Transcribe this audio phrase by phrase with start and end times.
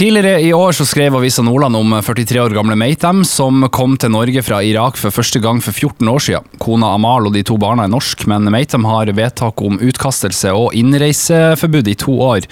[0.00, 4.08] Tidligere i år så skrev Avisa Nordland om 43 år gamle Meitem, som kom til
[4.14, 6.46] Norge fra Irak for første gang for 14 år siden.
[6.56, 10.72] Kona Amal og de to barna er norsk, men Meitem har vedtak om utkastelse og
[10.72, 12.48] innreiseforbud i to år.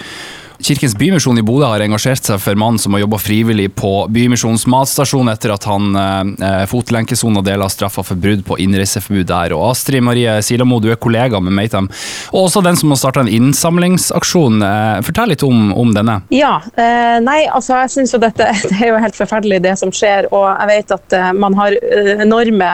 [0.59, 4.65] Kirkens Bymisjon i Bodø har engasjert seg for mannen som har jobba frivillig på Bymisjonens
[4.67, 9.55] matstasjon etter at han eh, fotlenkesona deler av straffa for brudd på innreiseforbud der.
[9.55, 11.87] Og Astrid Marie Silamo, du er kollega med Meitam,
[12.33, 14.59] og også den som har starta en innsamlingsaksjon.
[14.67, 16.17] Eh, fortell litt om, om denne.
[16.35, 19.95] Ja, eh, nei, altså jeg syns jo dette det er jo helt forferdelig det som
[19.95, 20.27] skjer.
[20.35, 22.73] Og jeg vet at eh, man har eh, enorme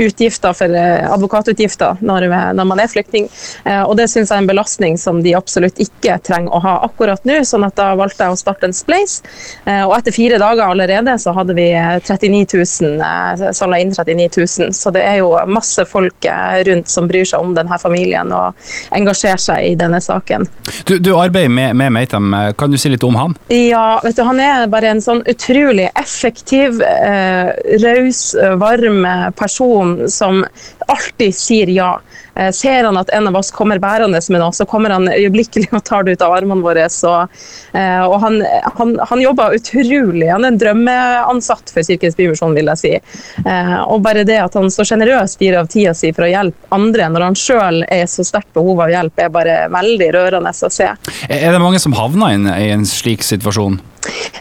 [0.00, 3.28] utgifter for eh, advokatutgifter når, når man er flyktning.
[3.66, 7.25] og det syns jeg er en belastning som de absolutt ikke trenger å ha akkurat
[7.26, 9.18] nå, sånn at da valgte jeg å starte en spleis.
[9.64, 11.68] Eh, og etter fire dager allerede så hadde vi
[12.06, 14.74] 39 000, samla inn 39 000.
[14.76, 18.56] Så det er jo masse folk eh, rundt som bryr seg om denne familien og
[18.96, 20.46] engasjerer seg i denne saken.
[20.88, 23.36] Du, du arbeider med, med Meitam, kan du si litt om han?
[23.52, 28.22] Ja, vet du, han er bare en sånn utrolig effektiv, eh, raus,
[28.60, 29.04] varm
[29.36, 30.44] person som
[30.86, 32.00] alltid sier ja.
[32.34, 35.70] Eh, ser han at en av oss kommer bærende med noe, så kommer han øyeblikkelig
[35.72, 36.84] og tar det ut av armene våre.
[36.92, 37.12] Så,
[37.72, 38.42] eh, og han,
[38.76, 40.28] han, han, jobber utrolig.
[40.28, 42.92] Han er en drømmeansatt for Kirkens Bymisjon, vil jeg si.
[43.46, 46.74] Eh, og bare det at han så sjenerøst gir av tida si for å hjelpe
[46.76, 50.72] andre når han sjøl er så sterkt behov av hjelp, er bare veldig rørende å
[50.72, 50.92] se.
[51.32, 53.80] Er det mange som havner i en slik situasjon?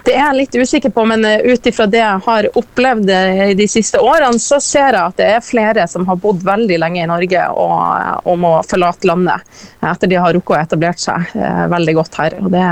[0.06, 3.54] Det er jeg litt usikker på, men eh, ut ifra det jeg har opplevd eh,
[3.58, 7.04] de siste årene, så ser jeg at det er flere som har bodd veldig lenge
[7.04, 11.34] i Norge og, eh, og må forlate landet etter de har rukket å etablert seg
[11.70, 12.36] veldig godt her.
[12.42, 12.64] og det,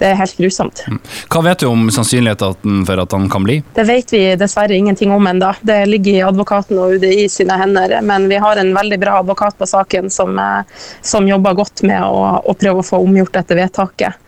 [0.00, 0.82] det er helt grusomt.
[0.84, 0.98] Mm.
[1.32, 3.56] Hva vet du om sannsynligheten for at han kan bli?
[3.76, 5.54] Det vet vi dessverre ingenting om ennå.
[5.64, 7.96] Det ligger i advokaten og UDI sine hender.
[8.04, 10.36] Men vi har en veldig bra advokat på saken som,
[11.00, 14.20] som jobber godt med å, å prøve å få omgjort dette vedtaket.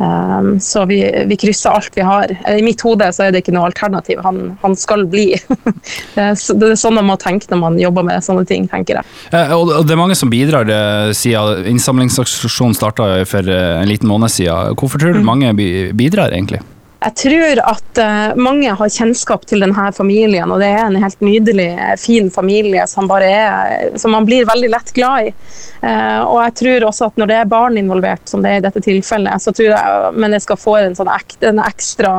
[0.00, 2.32] Um, så vi, vi, krysser alt vi har.
[2.48, 4.22] I mitt hode så er det ikke noe alternativ.
[4.24, 5.34] Han, han skal bli.
[6.16, 9.10] det er sånn man må tenke når man jobber med sånne ting, tenker jeg.
[9.36, 10.80] Eh, og det er mange som bidrar det,
[11.20, 14.72] siden innsamlingsaksjonen starta for eh, en liten måned siden.
[14.80, 15.28] Hvorfor tror du mm.
[15.28, 15.54] mange
[15.96, 16.62] bidrar, egentlig?
[17.00, 21.22] Jeg tror at uh, mange har kjennskap til denne familien, og det er en helt
[21.24, 21.68] nydelig,
[22.02, 25.32] fin familie som, er, som man blir veldig lett glad i.
[25.80, 28.66] Uh, og jeg tror også at når det er barn involvert, som det er i
[28.66, 32.12] dette tilfellet, så tror jeg mennesker får en, sånn ek, en ekstra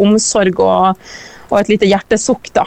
[0.00, 1.04] omsorg og,
[1.50, 2.48] og, et lite hjertesukk.
[2.56, 2.64] da.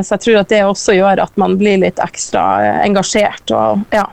[0.00, 3.52] så jeg tror at det også gjør at man blir litt ekstra engasjert.
[3.52, 4.08] og ja.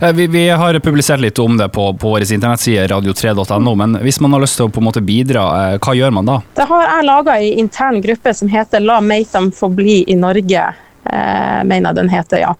[0.00, 4.20] Eh, vi, vi, har publisert litt om det på, på vår internettside radio3.no, men hvis
[4.20, 6.40] man har lyst til å på en måte bidra, eh, hva gjør man da?
[6.58, 10.68] Det har jeg laga ei intern gruppe som heter La Meitam få bli i Norge.
[11.08, 12.50] Eh, mener den heter, ja.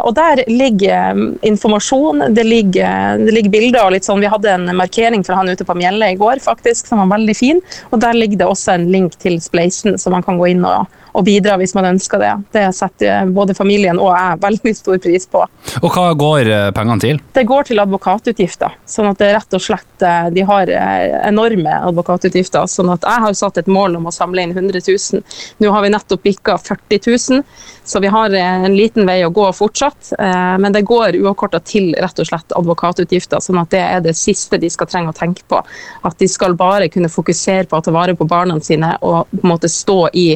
[0.00, 4.22] Og Der ligger informasjon, det ligger, det ligger, bilder og litt sånn.
[4.24, 7.36] Vi hadde en markering for han ute på Mjelle i går, faktisk, som var veldig
[7.36, 7.60] fin.
[7.92, 10.88] Og Der ligger det også en link til Spleisen, så man kan gå inn og
[11.18, 12.30] og bidra hvis man ønsker det.
[12.54, 15.42] Det setter både familien og jeg veldig stor pris på.
[15.82, 17.20] Og Hva går eh, pengene til?
[17.34, 18.76] Det går til advokatutgifter.
[18.86, 22.66] sånn at det rett og slett, eh, De har eh, enorme advokatutgifter.
[22.70, 25.22] sånn at Jeg har satt et mål om å samle inn 100 000.
[25.58, 27.02] Nå har vi nettopp bikka 40
[27.32, 27.42] 000,
[27.84, 30.12] så vi har en liten vei å gå fortsatt.
[30.18, 34.58] Men det går uavkorta til rett og slett advokatutgifter, sånn at det er det siste
[34.60, 35.62] de skal trenge å tenke på.
[36.04, 39.42] At de skal bare kunne fokusere på å ta vare på barna sine og på
[39.42, 40.28] en måte stå i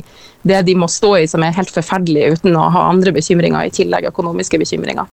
[0.42, 3.74] det de må stå i som er helt forferdelige uten å ha andre bekymringer i
[3.74, 5.08] tillegg økonomiske bekymringer.